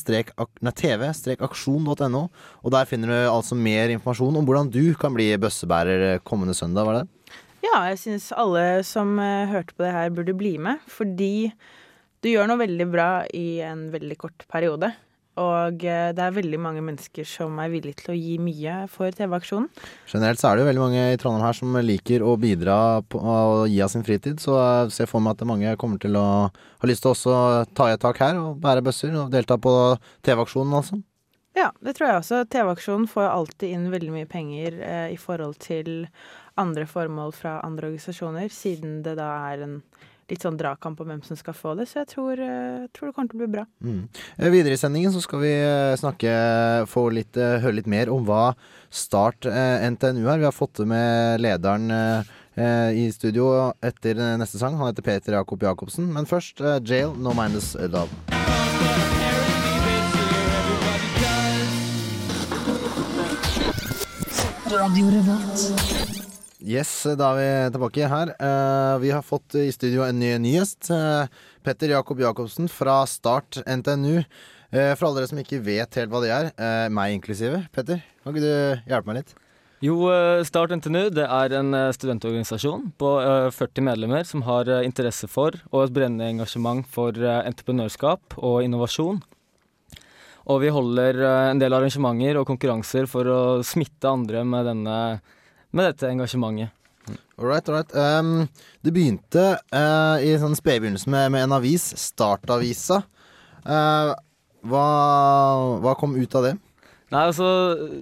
[0.72, 2.22] tv-aksjon.no,
[2.64, 6.56] og der finner du altså mer informasjon om hvordan du kan bli bøssebærer eh, kommende
[6.56, 7.38] søndag, var det?
[7.62, 10.82] Ja, jeg syns alle som eh, hørte på det her, burde bli med.
[10.90, 11.52] Fordi
[12.22, 14.94] du gjør noe veldig bra i en veldig kort periode.
[15.40, 19.16] Og eh, det er veldig mange mennesker som er villige til å gi mye for
[19.16, 19.70] TV-aksjonen.
[20.12, 22.76] Generelt så er det jo veldig mange i Trondheim her som liker å bidra
[23.08, 26.20] på, og gi av sin fritid, så jeg ser for meg at mange kommer til
[26.20, 27.38] å ha lyst til å også
[27.78, 29.74] ta i et tak her og bære bøsser og delta på
[30.28, 31.00] TV-aksjonen, altså.
[31.56, 32.44] Ja, det tror jeg også.
[32.52, 36.08] TV-aksjonen får alltid inn veldig mye penger eh, i forhold til
[36.60, 39.76] andre formål fra andre organisasjoner, siden det da er en
[40.32, 41.88] litt sånn dragkamp om hvem som skal få det.
[41.92, 43.66] Så jeg tror, eh, tror det kommer til å bli bra.
[43.84, 44.04] Mm.
[44.38, 46.32] Eh, Videre i sendingen så skal vi eh, snakke,
[46.88, 48.54] få litt, høre litt mer om hva
[48.92, 50.42] Start NTNU er.
[50.42, 51.88] Vi har fått med lederen
[52.92, 54.76] i studio etter neste sang.
[54.76, 56.12] Han heter Peter Jakob Jacobsen.
[56.12, 58.12] Men først Jail, No Minus Love.
[64.72, 66.21] Radio Revolt.
[66.62, 68.32] Yes, da er vi tilbake her.
[68.38, 70.92] Eh, vi har fått i studio en ny, ny gjest.
[70.94, 71.26] Eh,
[71.66, 74.20] Petter Jakob Jacobsen fra Start NTNU.
[74.70, 76.52] Eh, for alle dere som ikke vet helt hva det er,
[76.94, 77.64] meg inklusive.
[77.74, 79.34] Petter, kan ikke du hjelpe meg litt?
[79.82, 79.98] Jo,
[80.46, 85.88] Start NTNU det er en studentorganisasjon på eh, 40 medlemmer som har interesse for og
[85.88, 89.24] et brennende engasjement for entreprenørskap og innovasjon.
[90.46, 94.98] Og vi holder en del arrangementer og konkurranser for å smitte andre med, denne,
[95.72, 96.78] med dette engasjementet.
[97.42, 97.94] All right, all right.
[97.96, 98.48] Um,
[98.86, 103.02] det begynte uh, i sånn spedbegynnelse med, med en avis, Startavisa.
[103.66, 104.14] Uh,
[104.70, 104.86] hva,
[105.82, 106.54] hva kom ut av det?
[107.12, 107.48] Nei, altså,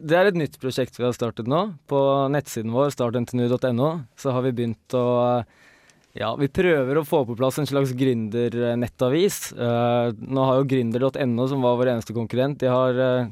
[0.06, 1.64] Det er et nytt prosjekt vi har startet nå.
[1.90, 5.08] På nettsiden vår, startntnu.no, så har vi begynt å
[6.18, 9.54] Ja, vi prøver å få på plass en slags gründernettavis.
[9.56, 13.30] Uh, nå har jo gründer.no, som var vår eneste konkurrent, de har eh,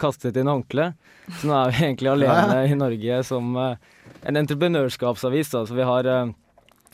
[0.00, 0.94] kastet inn håndkleet.
[1.38, 3.76] Så nå er vi egentlig alene i Norge som eh,
[4.28, 5.52] en entreprenørskapsavis.
[5.54, 5.64] Da.
[5.68, 6.32] Så vi har eh,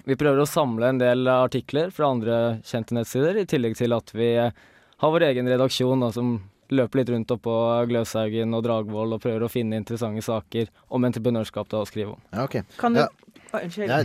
[0.08, 4.14] Vi prøver å samle en del artikler fra andre kjente nettsider, i tillegg til at
[4.16, 4.54] vi eh,
[4.98, 6.38] har vår egen redaksjon da, som
[6.68, 7.52] løper litt rundt oppå
[7.88, 12.24] Gløshaugen og Dragvoll og prøver å finne interessante saker om entreprenørskap da, å skrive om.
[12.32, 12.64] Ja, okay.
[12.80, 13.08] Kan du, Ja.
[13.48, 13.88] Unnskyld.
[13.88, 14.02] Ja,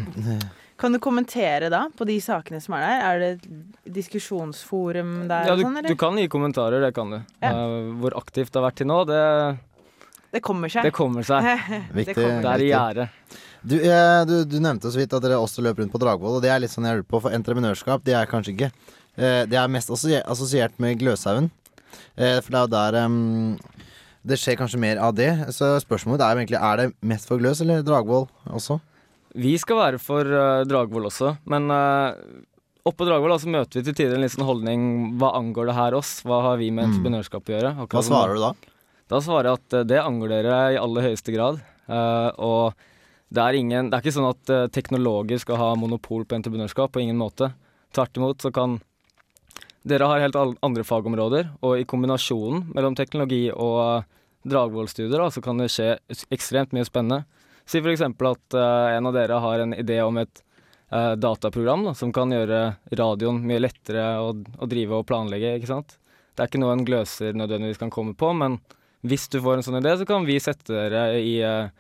[0.79, 3.03] Kan du kommentere da på de sakene som er der?
[3.03, 7.19] Er det diskusjonsforum der Ja, og du, sånn, du kan gi kommentarer, det kan du.
[7.43, 7.53] Ja.
[7.53, 9.21] Uh, hvor aktivt det har vært til nå, det,
[10.33, 10.87] Det kommer seg.
[10.89, 11.45] det kommer seg.
[11.99, 12.17] Viktig.
[12.17, 13.07] Det er i gjære.
[13.63, 16.43] Du, eh, du, du nevnte så vidt at dere også løper rundt på Dragvoll, og
[16.43, 18.71] det er litt sånn jeg lurer på, for entreprenørskap, det er kanskje ikke.
[19.15, 21.47] Eh, det er mest assosie- assosiert med Gløshaugen,
[22.17, 23.53] eh, for det er jo der um,
[24.27, 25.29] det skjer kanskje mer av det.
[25.55, 28.81] Så spørsmålet er jo egentlig, er det mest for Gløs eller Dragvoll også?
[29.33, 32.13] Vi skal være for uh, Dragvoll også, men uh,
[32.85, 34.83] oppå Dragvoll altså, møter vi til tider en litt sånn holdning
[35.21, 36.19] hva angår det her oss?
[36.27, 36.91] Hva har vi med Mm.
[36.91, 37.73] entreprenørskap å gjøre?
[37.89, 38.53] Hva svarer du da?
[39.09, 41.61] Da svarer jeg at uh, det angår dere i aller høyeste grad.
[42.39, 42.73] Og
[43.33, 47.01] det er, ingen, det er ikke sånn at teknologer skal ha monopol på entreprenørskap, på
[47.03, 47.49] ingen måte.
[47.91, 48.77] Tvert imot så kan
[49.83, 54.05] dere har helt andre fagområder, og i kombinasjonen mellom teknologi og
[54.47, 55.89] Dragvoll-studier så kan det skje
[56.31, 57.25] ekstremt mye spennende.
[57.69, 58.03] Si f.eks.
[58.03, 60.43] at uh, en av dere har en idé om et
[60.93, 65.55] uh, dataprogram da, som kan gjøre radioen mye lettere å, å drive og planlegge.
[65.59, 65.97] ikke sant?
[66.33, 68.59] Det er ikke noe en gløser nødvendigvis kan komme på, men
[69.05, 71.71] hvis du får en sånn idé, så kan vi sette dere i, uh,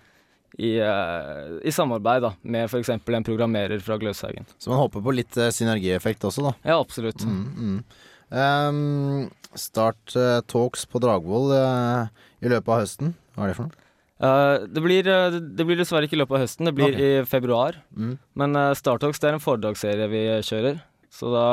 [0.59, 2.91] i, uh, i samarbeid da, med f.eks.
[2.93, 4.47] en programmerer fra Gløshaugen.
[4.57, 6.57] Så man håper på litt uh, synergieffekt også, da.
[6.73, 7.23] Ja, absolutt.
[7.27, 8.09] Mm, mm.
[8.33, 12.07] Um, start uh, talks på Dragvoll eh,
[12.41, 13.13] i løpet av høsten.
[13.35, 13.82] Hva er det for noe?
[14.23, 17.13] Eh, det, blir, eh, det blir dessverre ikke i løpet av høsten, det blir okay.
[17.21, 17.79] i februar.
[17.91, 18.17] Mm.
[18.39, 20.79] Men uh, Startalks det er en foredragsserie vi kjører.
[21.13, 21.47] Så da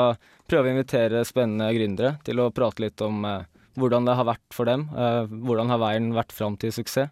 [0.49, 3.41] prøver vi å invitere spennende gründere til å prate litt om uh,
[3.79, 4.87] hvordan det har vært for dem.
[4.95, 7.11] Uh, hvordan har veien vært fram til suksess.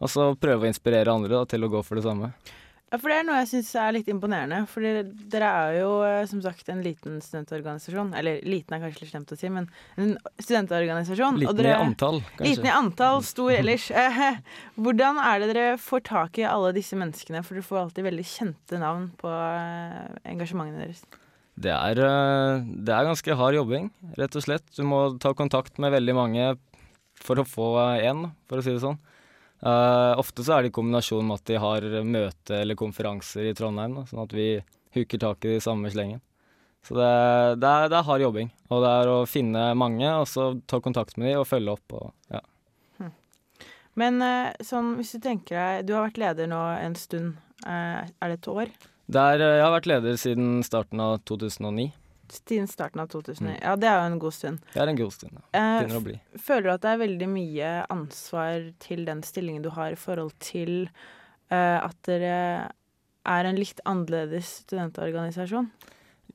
[0.00, 2.32] Og så prøve å inspirere andre da, til å gå for det samme.
[2.90, 4.64] Ja, for det er noe jeg syns er litt imponerende.
[4.66, 8.10] For dere er jo eh, som sagt en liten studentorganisasjon.
[8.18, 11.38] Eller liten er kanskje litt slemt å si, men en studentorganisasjon.
[11.38, 12.48] Liten i antall, kanskje.
[12.48, 13.86] Liten i antall, stor ellers.
[14.82, 17.44] Hvordan er det dere får tak i alle disse menneskene?
[17.46, 21.04] For dere får alltid veldig kjente navn på eh, engasjementene deres.
[21.60, 23.86] Det er, eh, det er ganske hard jobbing,
[24.18, 24.66] rett og slett.
[24.74, 26.50] Du må ta kontakt med veldig mange
[27.22, 27.70] for å få
[28.02, 28.98] én, for å si det sånn.
[29.60, 33.54] Eh, ofte så er det i kombinasjon med at de har møte eller konferanser i
[33.56, 34.50] Trondheim, da, sånn at vi
[34.96, 36.22] huker tak i de samme slengen.
[36.86, 37.08] Så det,
[37.60, 38.48] det, er, det er hard jobbing.
[38.72, 41.96] Og det er å finne mange, og så ta kontakt med de og følge opp.
[41.98, 42.40] Og, ja.
[44.00, 47.34] Men eh, sånn, hvis du tenker deg Du har vært leder nå en stund.
[47.66, 48.70] Eh, Er det et år?
[49.10, 51.90] Er, eh, jeg har vært leder siden starten av 2009.
[52.34, 53.46] Siden starten av 2009.
[53.46, 53.60] Mm.
[53.62, 54.66] Ja, det er jo en god stund.
[54.72, 55.38] Det er en god stund.
[55.38, 55.44] ja.
[55.52, 56.18] Eh, Begynner å bli.
[56.38, 60.34] Føler du at det er veldig mye ansvar til den stillingen du har i forhold
[60.42, 60.74] til
[61.52, 62.36] uh, at dere
[63.30, 65.70] er en litt annerledes studentorganisasjon?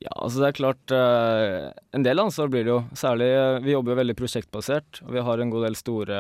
[0.04, 2.82] Ja, altså det er klart uh, En del ansvar blir det jo.
[3.00, 6.20] Særlig uh, Vi jobber jo veldig prosjektbasert, og vi har en god del store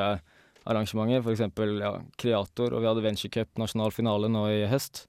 [0.66, 1.22] arrangementer.
[1.22, 1.44] F.eks.
[1.84, 5.06] Ja, Kreator, og vi hadde Venturecup nasjonal finale nå i høst.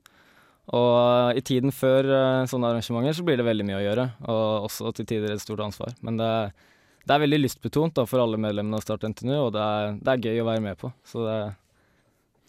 [0.75, 4.07] Og eh, i tiden før eh, sånne arrangementer så blir det veldig mye å gjøre,
[4.33, 5.95] og også til tider et stort ansvar.
[6.07, 6.33] Men det,
[7.07, 10.13] det er veldig lystbetont da, for alle medlemmene av Start NTNU, og det er, det
[10.13, 10.91] er gøy å være med på.
[11.07, 11.39] Så det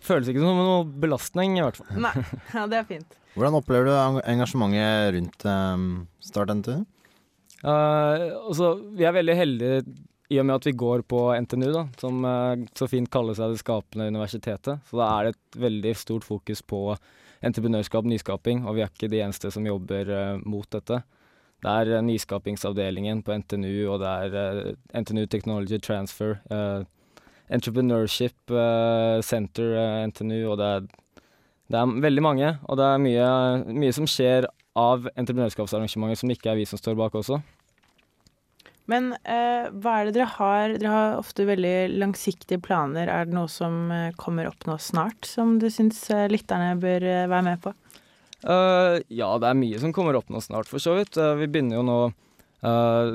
[0.07, 1.93] føles ikke som noe belastning, i hvert fall.
[2.07, 2.13] Nei,
[2.57, 3.17] ja, det er fint.
[3.37, 5.89] Hvordan opplever du engasjementet rundt um,
[6.25, 6.85] Start NTNU?
[7.61, 9.81] Uh, altså, vi er veldig heldige
[10.27, 13.53] i og med at vi går på NTNU, da, som eh, så fint kaller seg
[13.53, 14.83] det skapende universitetet.
[14.89, 16.81] Så da er det et veldig stort fokus på
[17.45, 20.99] entreprenørskap, nyskaping, og vi er ikke de eneste som jobber eh, mot dette.
[21.63, 26.83] Det er eh, nyskapingsavdelingen på NTNU, og det er NTNU Technology Transfer, eh,
[27.47, 30.87] Entrepreneurship eh, Center eh, NTNU, og det er,
[31.71, 32.55] det er veldig mange.
[32.67, 33.29] Og det er mye,
[33.79, 37.39] mye som skjer av entreprenørskapsarrangementer som ikke er vi som står bak også.
[38.87, 40.75] Men eh, hva er det dere har?
[40.79, 43.11] Dere har ofte veldig langsiktige planer.
[43.11, 47.03] Er det noe som eh, kommer opp nå snart, som du syns eh, lytterne bør
[47.03, 47.73] eh, være med på?
[48.45, 51.17] Uh, ja, det er mye som kommer opp nå snart, for så vidt.
[51.19, 51.99] Uh, vi begynner jo nå
[52.63, 53.11] uh,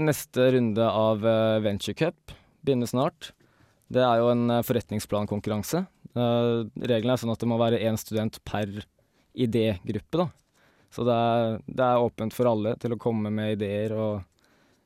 [0.00, 1.24] Neste runde av
[1.64, 2.30] Venture Cup
[2.62, 3.32] begynner snart.
[3.90, 5.80] Det er jo en forretningsplankonkurranse.
[6.14, 8.70] Reglene er sånn at det må være én student per
[9.34, 10.28] idégruppe, da.
[10.94, 14.22] Så det er, det er åpent for alle til å komme med ideer og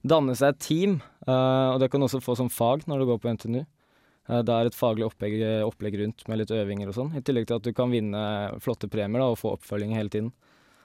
[0.05, 1.01] danne seg et team.
[1.27, 3.63] eh, og det kan du også få som fag når du går på NTNU.
[4.29, 7.15] Eh, det er et faglig opplegg, opplegg rundt med litt øvinger og sånn.
[7.17, 8.25] I tillegg til at du kan vinne
[8.65, 10.33] flotte premier da, og få oppfølging hele tiden.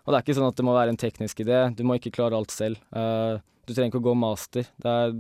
[0.06, 1.58] Og det er ikke sånn at det må være en teknisk idé.
[1.76, 2.80] Du må ikke klare alt selv.
[2.96, 4.66] Eh, du trenger ikke å gå master.
[4.82, 5.14] Det er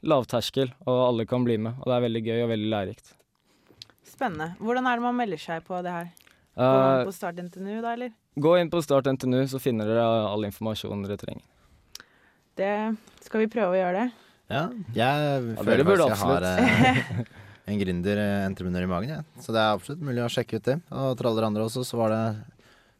[0.00, 1.76] lavterskel, og alle kan bli med.
[1.82, 3.12] Og det er veldig gøy og veldig lærerikt.
[4.08, 4.54] Spennende.
[4.58, 6.08] Hvordan er det man melder seg på det her?
[6.56, 8.14] Går inn på Start NTNU da, eller?
[8.40, 11.44] Gå inn på Start NTNU, så finner dere all informasjonen dere trenger.
[12.58, 12.72] Det
[13.24, 14.08] skal vi prøve å gjøre det.
[14.50, 14.64] Ja,
[14.96, 17.20] jeg føler faktisk jeg har eh,
[17.70, 19.26] en gründer, eh, i magen, jeg.
[19.44, 20.78] Så det er absolutt mulig å sjekke ut det.
[20.90, 22.22] Og til alle andre også, så var det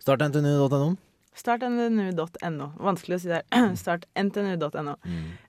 [0.04, 0.92] startntnu.no.
[1.36, 2.66] Startntnu.no.
[2.82, 3.68] Vanskelig å si det her.
[3.78, 4.94] Startntnu.no.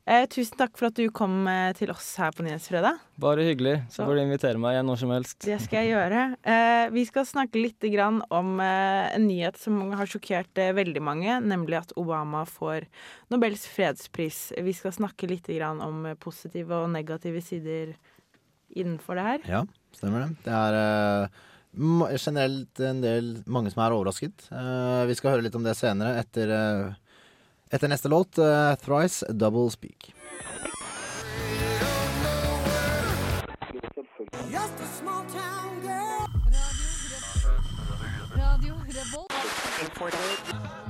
[0.05, 2.99] Eh, tusen takk for at du kom eh, til oss her på Nyhetsfredag.
[3.21, 3.77] Bare hyggelig.
[3.89, 5.39] Så Så- får du invitere meg igjen når som helst.
[5.45, 6.23] Det skal jeg gjøre.
[6.43, 11.01] Eh, vi skal snakke litt grann om eh, en nyhet som har sjokkert eh, veldig
[11.03, 12.85] mange, nemlig at Obama får
[13.33, 14.51] Nobels fredspris.
[14.61, 17.95] Vi skal snakke litt grann om eh, positive og negative sider
[18.71, 19.39] innenfor det her.
[19.49, 19.63] Ja,
[19.97, 20.35] stemmer det.
[20.45, 20.77] Det er
[21.25, 21.41] eh,
[21.73, 24.47] generelt en del mange som er overrasket.
[24.51, 26.93] Uh, vi skal høre litt om det senere etter, uh,
[27.71, 30.11] etter neste låt, uh, Thrice Double Speak.
[38.35, 39.30] Radio Revolt.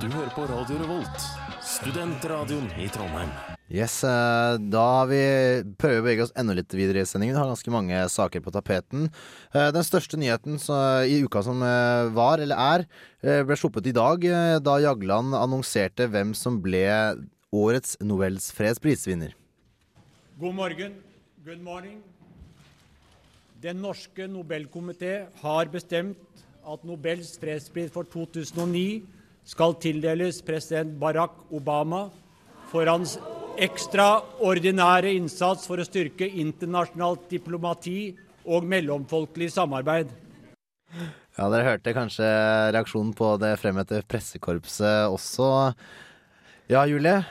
[0.02, 1.24] Du hører på Radio Revolt,
[1.62, 3.30] studentradioen i Trondheim.
[3.72, 5.20] Yes, eh, da har vi
[5.80, 7.36] prøver å bevege oss enda litt videre i sendingen.
[7.36, 9.06] Vi har ganske mange saker på tapeten.
[9.54, 10.58] Eh, Den største nyheten
[11.08, 12.84] i uka som eh, var, eller er,
[13.46, 14.26] ble sluppet i dag,
[14.60, 16.84] da Jagland annonserte hvem som ble
[17.54, 19.32] årets Nobels fredsprisvinner.
[20.38, 20.98] God morgen.
[21.44, 22.02] Good morning.
[23.62, 26.18] Den norske Nobelkomité har bestemt
[26.62, 29.02] at Nobels fredspris for 2009
[29.48, 32.06] skal tildeles president Barack Obama
[32.70, 33.16] for hans
[33.60, 38.12] ekstraordinære innsats for å styrke internasjonalt diplomati
[38.48, 40.10] og mellomfolkelig samarbeid.
[41.38, 42.28] Ja, Dere hørte kanskje
[42.74, 45.72] reaksjonen på det fremmøtte pressekorpset også.
[46.72, 47.22] Ja, Julie?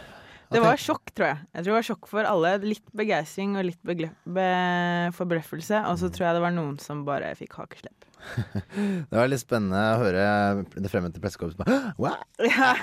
[0.52, 1.40] Det var sjokk, tror jeg.
[1.56, 2.54] Jeg tror det var sjokk for alle.
[2.66, 4.48] Litt begeistring og litt be
[5.16, 5.84] forbløffelse.
[5.90, 8.08] Og så tror jeg det var noen som bare fikk hakeslepp.
[9.10, 10.26] Det var litt spennende å høre
[10.76, 12.20] det fremmede pressekorpset bare
[12.52, 12.76] Ja,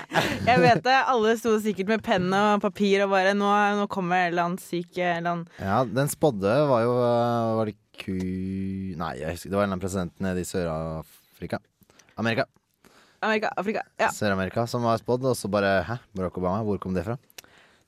[0.43, 0.97] jeg vet det.
[1.13, 3.47] Alle sto sikkert med penn og papir og bare Nå,
[3.79, 8.15] nå kommer en eller annen syk eller Ja, den spådde var jo Var det ku...
[8.99, 11.59] Nei, jeg husker, det var en eller annen president nede i Sør-Afrika.
[12.19, 12.45] Amerika.
[13.19, 13.83] Amerika, Afrika.
[13.99, 14.07] Ja.
[14.15, 15.97] Sør-Amerika som var spådd, og så bare Hæ?
[16.15, 16.61] Barack Obama?
[16.67, 17.17] Hvor kom det fra?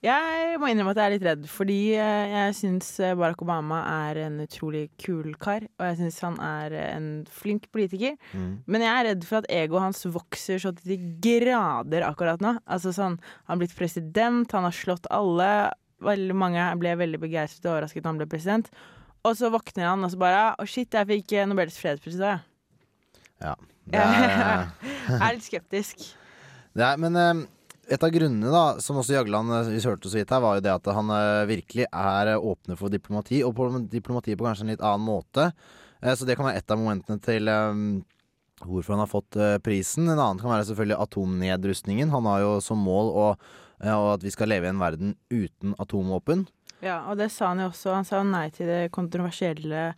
[0.01, 2.87] Jeg må innrømme at jeg er litt redd, fordi eh, jeg syns
[3.19, 5.67] Barack Obama er en utrolig kul kar.
[5.77, 8.15] Og jeg syns han er en flink politiker.
[8.33, 8.55] Mm.
[8.65, 12.55] Men jeg er redd for at egoet hans vokser så til de grader akkurat nå.
[12.65, 15.51] Altså sånn, Han har blitt president, han har slått alle.
[16.01, 18.71] Veldig mange ble veldig begeistret og overrasket da han ble president.
[19.21, 22.23] Og så våkner han og så bare Å, shit, jeg fikk eh, Nobels fredspris i
[22.25, 22.47] dag.
[23.41, 23.53] Ja.
[23.91, 24.67] Det er,
[25.09, 26.03] Jeg er litt skeptisk.
[26.85, 27.39] er, men eh,
[27.91, 30.63] et av grunnene, da, som også Jagland eh, vi hørte så vidt her, var jo
[30.65, 34.67] det at han eh, virkelig er eh, åpne for diplomati, og på diplomati på kanskje
[34.67, 35.51] en litt annen måte.
[36.01, 37.45] Så det kan være et av momentene til
[38.65, 40.08] hvorfor han har fått prisen.
[40.10, 42.10] En annen kan være selvfølgelig atomnedrustningen.
[42.10, 43.25] Han har jo som mål å
[43.86, 46.47] at vi skal leve i en verden uten atomvåpen.
[46.81, 47.95] Ja, og det sa han jo også.
[47.95, 49.91] Han sa nei til det kontroversielle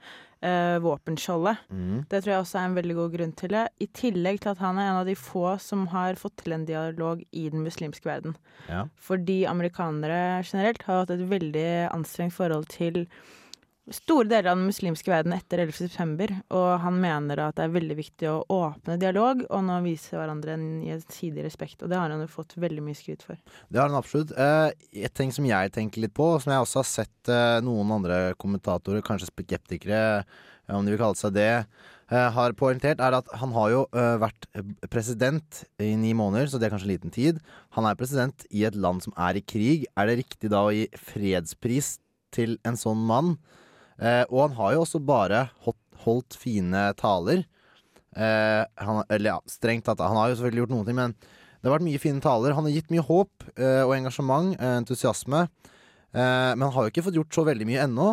[0.43, 1.63] eh, våpenskjoldet.
[1.71, 2.01] Mm.
[2.11, 3.63] Det tror jeg også er en veldig god grunn til det.
[3.83, 6.67] I tillegg til at han er en av de få som har fått til en
[6.67, 8.35] dialog i den muslimske verden.
[8.67, 8.85] Ja.
[8.99, 13.05] Fordi amerikanere generelt har hatt et veldig anstrengt forhold til
[13.91, 15.75] store deler av den muslimske verden etter 11.
[15.89, 20.15] september, og han mener at det er veldig viktig å åpne dialog og nå vise
[20.15, 23.39] hverandre en gjensidig respekt, og det har han jo fått veldig mye skryt for.
[23.67, 24.31] Det har han absolutt.
[24.37, 24.71] Eh,
[25.03, 28.19] Et ting som jeg tenker litt på, som jeg også har sett eh, noen andre
[28.39, 31.65] kommentatorer, kanskje skeptikere, eh, om de vil kalle seg det,
[32.13, 33.79] har poengtert, er at han har jo
[34.21, 34.45] vært
[34.91, 37.39] president i ni måneder, så det er kanskje liten tid.
[37.73, 39.87] Han er president i et land som er i krig.
[39.97, 41.95] Er det riktig da å gi fredspris
[42.35, 43.33] til en sånn mann?
[44.01, 47.45] Eh, og han har jo også bare holdt, fine taler.
[48.11, 50.03] Eh, han, eller ja, strengt tatt.
[50.03, 52.55] Han har jo selvfølgelig gjort noen ting, men det har vært mye fine taler.
[52.57, 55.47] Han har gitt mye håp eh, og engasjement, entusiasme.
[56.13, 58.11] Men han har jo ikke fått gjort så veldig mye ennå.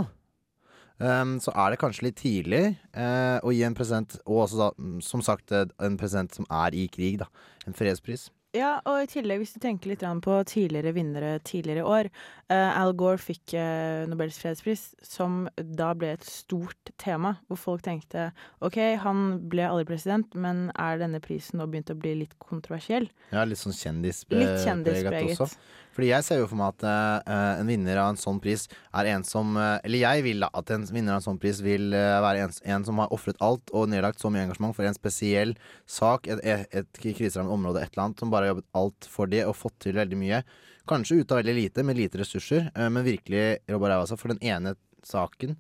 [1.45, 2.63] Så er det kanskje litt tidlig
[2.97, 6.87] å gi en president, og også da, mm, som sagt, en president som er i
[6.93, 7.29] krig, da.
[7.69, 8.31] En fredspris.
[8.57, 12.09] Ja, og i tillegg, hvis du tenker litt på tidligere vinnere tidligere år
[12.51, 17.85] eh, Al Gore fikk eh, Nobels fredspris, som da ble et stort tema, hvor folk
[17.87, 22.35] tenkte OK, han ble aldri president, men er denne prisen nå begynt å bli litt
[22.43, 23.07] kontroversiell?
[23.31, 25.39] Ja, litt sånn kjendispreget.
[25.39, 25.53] også.
[25.95, 29.11] Fordi jeg ser jo for meg at uh, en vinner av en sånn pris er
[29.11, 31.91] en som uh, Eller jeg vil da at en vinner av en sånn pris vil
[31.95, 34.97] uh, være en, en som har ofret alt og nedlagt så mye engasjement for en
[34.97, 35.57] spesiell
[35.91, 39.31] sak, et, et, et kriserammet område, et eller annet, som bare har jobbet alt for
[39.31, 40.43] det og fått til veldig mye.
[40.91, 44.41] Kanskje ut av veldig lite, med lite ressurser, men virkelig robba ræva altså, for den
[44.43, 44.75] ene
[45.07, 45.55] saken.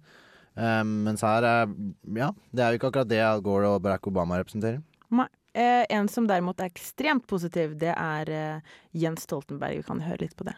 [0.57, 1.75] Mens her er
[2.17, 4.81] Ja, det er jo ikke akkurat det Al Gore og Barack Obama representerer.
[5.15, 5.29] Nei.
[5.53, 9.81] Eh, en som derimot er ekstremt positiv, det er eh, Jens Stoltenberg.
[9.81, 10.55] Vi kan høre litt på det.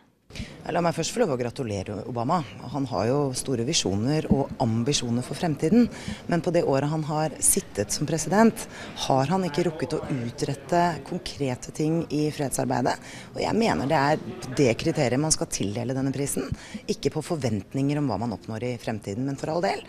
[0.70, 2.38] La meg først få lov å gratulere Obama.
[2.70, 5.88] Han har jo store visjoner og ambisjoner for fremtiden.
[6.30, 8.68] Men på det året han har sittet som president,
[9.08, 12.94] har han ikke rukket å utrette konkrete ting i fredsarbeidet.
[13.34, 14.22] Og jeg mener det er
[14.62, 16.46] det kriteriet man skal tildele denne prisen.
[16.86, 19.82] Ikke på forventninger om hva man oppnår i fremtiden, men for all del.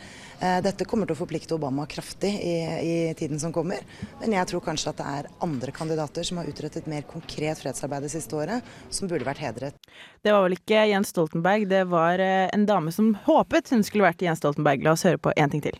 [0.43, 3.85] Eh, Dette kommer til å forplikte Obama kraftig i, i tiden som kommer.
[4.19, 8.07] Men jeg tror kanskje at det er andre kandidater som har utrettet mer konkret fredsarbeid
[8.07, 9.77] det siste året, som burde vært hedret.
[10.23, 14.07] Det var vel ikke Jens Stoltenberg, det var eh, en dame som håpet hun skulle
[14.07, 14.83] vært Jens Stoltenberg.
[14.85, 15.79] La oss høre på én ting til.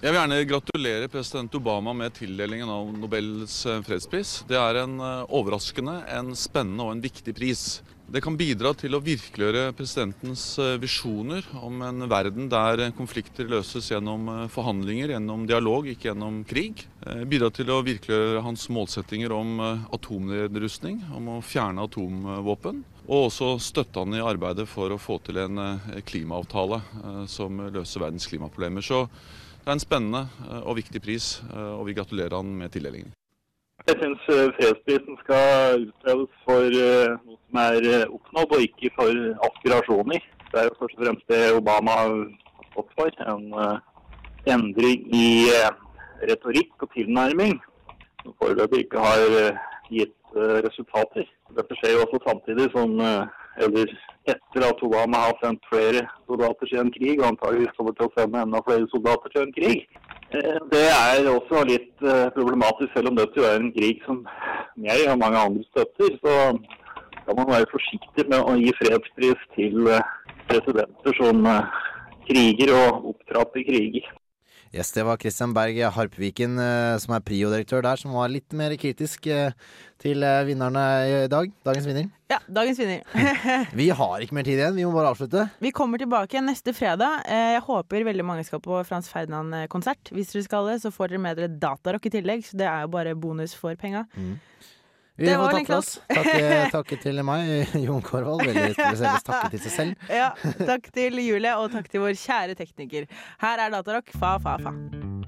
[0.00, 4.40] Jeg vil gjerne gratulere president Obama med tildelingen av Nobels eh, fredspris.
[4.48, 7.64] Det er en eh, overraskende, en spennende og en viktig pris.
[8.10, 10.42] Det kan bidra til å virkeliggjøre presidentens
[10.82, 16.82] visjoner om en verden der konflikter løses gjennom forhandlinger, gjennom dialog, ikke gjennom krig.
[17.30, 19.62] Bidra til å virkeliggjøre hans målsettinger om
[19.94, 22.82] atomnedrustning, om å fjerne atomvåpen.
[23.10, 27.56] Og også støtte han i arbeidet for å få til en eh, klimaavtale eh, som
[27.74, 28.84] løser verdens klimaproblemer.
[28.86, 33.10] Så det er en spennende eh, og viktig pris, og vi gratulerer han med tildelingen.
[33.88, 34.26] Jeg syns
[34.58, 40.26] fredsprisen skal utdeles for noe som er oppnådd, og ikke for aspirasjoner.
[40.50, 42.14] Det er jo først og fremst det Obama har
[42.68, 43.22] stått for.
[43.32, 43.48] En,
[44.48, 45.48] endring i
[46.28, 47.58] retorikk og tilnærming
[48.22, 49.24] som foreløpig ikke har
[49.92, 51.26] gitt resultater.
[51.56, 53.24] Dette skjer jo også samtidig som eh,
[53.64, 53.90] eller
[54.30, 58.14] etter at Obama har sendt flere soldater til en krig, og antageligvis kommer til å
[58.16, 59.80] sende enda flere soldater til en krig.
[60.30, 64.22] Eh, Det er også litt eh, problematisk, selv om dette er en krig som
[64.88, 66.16] jeg og mange andre støtter.
[66.22, 66.36] Så
[67.20, 70.08] skal man være forsiktig med å gi fredspris til eh,
[70.50, 71.84] presidenter som eh,
[72.30, 74.06] kriger og opptrapper kriger.
[74.70, 78.70] Yes, det var Christian Berg Harpviken, eh, som er Prio-direktør der, som var litt mer
[78.78, 79.50] kritisk eh,
[79.98, 81.50] til eh, vinnerne i dag.
[81.66, 82.06] Dagens vinner.
[82.30, 83.02] Ja, dagens vinner.
[83.80, 85.48] Vi har ikke mer tid igjen, vi må bare avslutte.
[85.58, 87.24] Vi kommer tilbake neste fredag.
[87.26, 90.12] Eh, Jeg håper veldig mange skal på Frans Ferdinand-konsert.
[90.14, 92.86] Hvis dere skal det, så får dere med dere datarock i tillegg, så det er
[92.86, 94.06] jo bare bonus for penga.
[95.20, 95.98] Vi Det var oss.
[96.08, 96.44] Takke,
[96.76, 98.40] takke til meg, Jon Korvald.
[98.48, 100.06] Veldig spesielt takke til seg selv.
[100.08, 100.30] Ja,
[100.64, 103.04] takk til Julie, og takk til vår kjære tekniker.
[103.44, 105.19] Her er Datarock, fa, fa, fa.